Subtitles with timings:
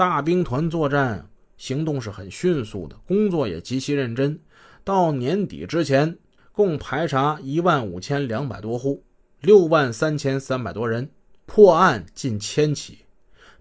[0.00, 1.28] 大兵团作战
[1.58, 4.40] 行动是很迅速的，工作也极其认真。
[4.82, 6.16] 到年底之前，
[6.52, 9.04] 共排查一万五千两百多户，
[9.42, 11.10] 六万三千三百多人，
[11.44, 13.00] 破案近千起，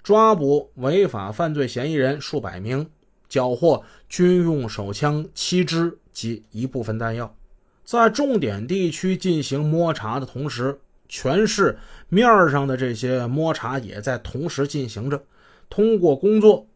[0.02, 2.90] 抓捕违法犯罪嫌疑人数百名，
[3.28, 7.36] 缴获军用手枪七支及一部分弹药。
[7.84, 10.80] 在重点地区进行摸查的同时，
[11.10, 11.78] 全市
[12.08, 15.22] 面上的这些摸查也在同时进行着。
[15.70, 16.68] 通过工作，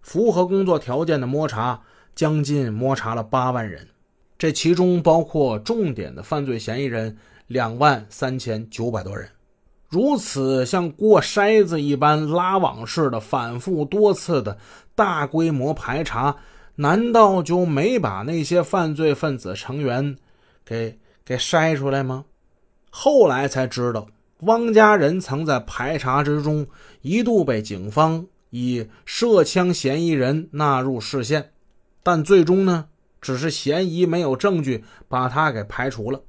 [0.00, 1.82] 符合工作条件的摸查，
[2.14, 3.86] 将近摸查了八万人，
[4.38, 7.16] 这其中包括重点的犯罪嫌疑人
[7.46, 9.28] 两万三千九百多人。
[9.90, 14.58] 如此像过筛子一般拉网式的反复多次的
[14.94, 16.36] 大规模排查，
[16.76, 20.16] 难道就没把那些犯罪分子成员
[20.64, 22.24] 给给筛出来吗？
[22.90, 24.06] 后来才知道，
[24.40, 26.66] 汪家人曾在排查之中
[27.02, 28.26] 一度被警方。
[28.50, 31.52] 以涉枪嫌疑人纳入视线，
[32.02, 32.88] 但最终呢，
[33.20, 36.22] 只是嫌疑没有证据，把他给排除了。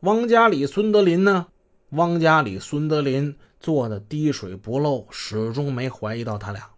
[0.00, 1.46] 汪家里、孙德林呢？
[1.90, 6.68] 汪家里、孙德林做的滴水不漏，始终没怀疑到他俩。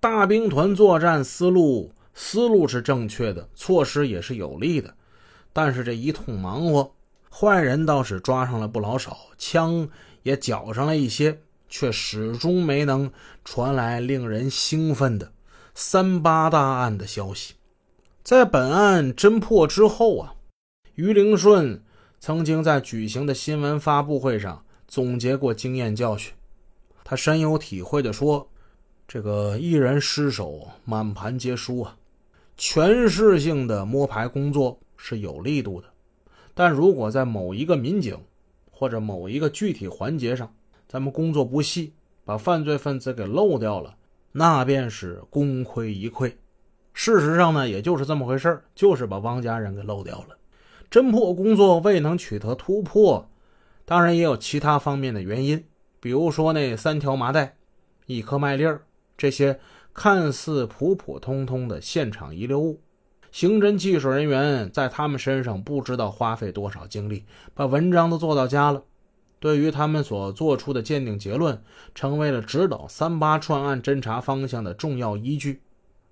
[0.00, 4.94] 大兵团作战思路思路是正确的，措施也是有利的，
[5.52, 6.94] 但是这一通忙活，
[7.30, 9.88] 坏人倒是抓上了不老少，枪
[10.22, 11.40] 也缴上了一些。
[11.68, 13.10] 却始终没能
[13.44, 15.32] 传来令人兴奋的
[15.74, 17.54] “三八大案”的消息。
[18.22, 20.34] 在本案侦破之后啊，
[20.94, 21.82] 于灵顺
[22.18, 26.32] 曾经在举行的新闻发布会上总结过经验教训。
[27.04, 28.50] 他深有体会地说
[29.06, 31.96] ：“这个一人失手，满盘皆输啊！
[32.56, 35.86] 全市性的摸排工作是有力度的，
[36.52, 38.18] 但如果在某一个民警
[38.72, 40.52] 或者某一个具体环节上，
[40.88, 41.92] 咱们工作不细，
[42.24, 43.96] 把犯罪分子给漏掉了，
[44.32, 46.32] 那便是功亏一篑。
[46.92, 50.36] 事实上呢，也就是这么回事就是把汪家人给漏掉了。
[50.90, 53.28] 侦破工作未能取得突破，
[53.84, 55.64] 当然也有其他方面的原因，
[56.00, 57.56] 比如说那三条麻袋、
[58.06, 58.82] 一颗麦粒儿
[59.16, 59.58] 这些
[59.92, 62.80] 看似普普通通的现场遗留物，
[63.32, 68.84] 刑侦技术人员在他们身上不知道花费多少精力，把文章都做到家了。
[69.38, 71.62] 对于他们所做出的鉴定结论，
[71.94, 75.60] 成为了指导三八串案侦查方向的重要依据。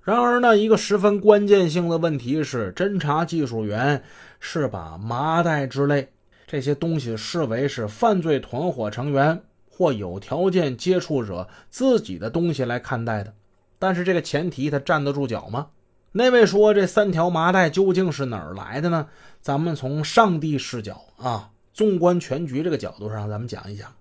[0.02, 4.02] 然而呢，一个十分关键性的问题是，侦查技术员
[4.38, 6.10] 是把麻袋之类
[6.46, 13.32] 这些东西视为是犯罪团伙成员或有条件接触者自己的东西来看待的。
[13.78, 15.68] 但是这个前提他站得住脚吗？
[16.12, 19.08] 那位说这三条麻袋究竟是哪儿来的呢？
[19.40, 21.50] 咱们从上帝视角啊。
[21.74, 23.92] 纵观全局这个角度上，咱们讲一讲，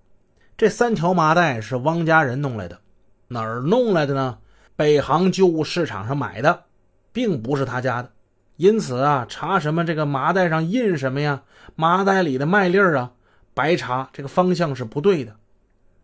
[0.56, 2.78] 这三条麻袋是汪家人弄来的，
[3.26, 4.38] 哪儿弄来的呢？
[4.76, 6.66] 北航旧物市场上买的，
[7.12, 8.12] 并不是他家的。
[8.56, 11.42] 因此啊，查什么这个麻袋上印什么呀？
[11.74, 13.10] 麻袋里的麦粒儿啊，
[13.54, 15.34] 白查，这个方向是不对的。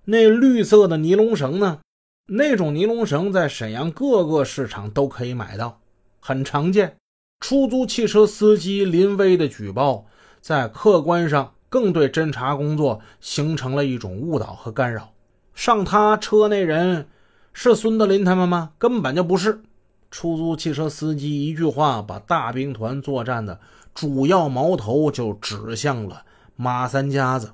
[0.06, 1.78] 那绿色的尼龙绳呢？
[2.26, 5.80] 那种尼龙绳在沈阳各个市场都可以买到，
[6.18, 6.96] 很常见。
[7.38, 10.06] 出租汽车司机林威的举报，
[10.40, 11.54] 在客观上。
[11.70, 15.14] 更对侦查工作形成了一种误导和干扰。
[15.54, 17.08] 上他车那人
[17.54, 18.72] 是孙德林他们吗？
[18.76, 19.62] 根本就不是。
[20.10, 23.60] 出租汽车司机一句话，把大兵团作战的
[23.94, 26.24] 主要矛头就指向了
[26.56, 27.52] 马三家子。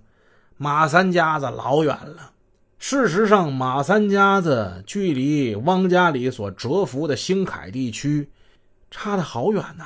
[0.57, 2.33] 马三家子老远了。
[2.79, 8.31] 事实上，马三家子距离汪家里所蛰伏的兴凯地区
[8.91, 9.85] 差得好远呐。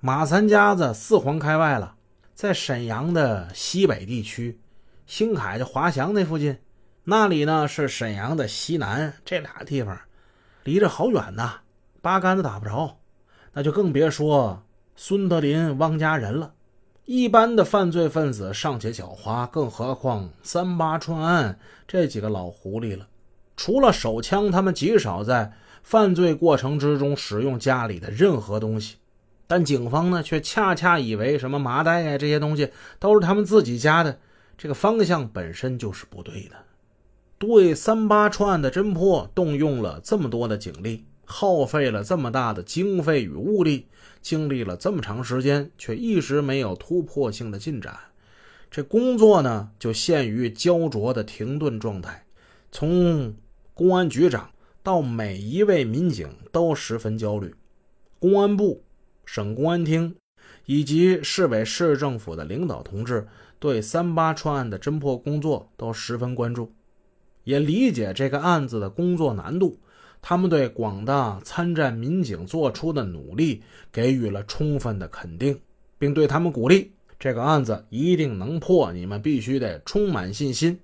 [0.00, 1.96] 马三家子四环开外了。
[2.40, 4.58] 在沈阳的西北地区，
[5.04, 6.56] 兴凯就华翔那附近，
[7.04, 10.00] 那里呢是沈阳的西南，这俩地方
[10.64, 11.60] 离着好远呐，
[12.00, 12.96] 八竿子打不着，
[13.52, 14.62] 那就更别说
[14.96, 16.54] 孙德林、汪家人了。
[17.04, 23.06] 一般的犯罪分子尚且狡猾，更何况三八串案这几个老狐狸了。
[23.54, 25.52] 除了手枪，他们极少在
[25.82, 28.96] 犯罪过程之中使用家里的任何东西。
[29.50, 32.70] 但警方呢，却恰恰以为什么麻袋呀这些东西
[33.00, 34.20] 都是他们自己家的，
[34.56, 36.54] 这个方向本身就是不对的。
[37.36, 43.88] 对三八串案的侦破，动用了这么多的警力，耗费了这么大的经费与物力，
[44.22, 47.98] 经历了这么长时间，却一直没有突破性的进展。
[48.70, 52.24] 这工作呢，就陷于焦灼的停顿状态。
[52.70, 53.34] 从
[53.74, 54.52] 公安局长
[54.84, 57.52] 到每一位民警都十分焦虑，
[58.20, 58.84] 公安部。
[59.32, 60.16] 省公安厅
[60.66, 63.28] 以及市委市政府的领导同志
[63.60, 66.72] 对三八串案的侦破工作都十分关注，
[67.44, 69.78] 也理解这个案子的工作难度。
[70.20, 73.62] 他们对广大参战民警做出的努力
[73.92, 75.56] 给予了充分的肯定，
[75.96, 80.76] 并对他们鼓励：这个案子一定能破，你们必须得充满信心。